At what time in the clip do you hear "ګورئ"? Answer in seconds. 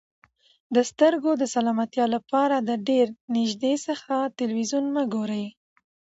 5.13-5.45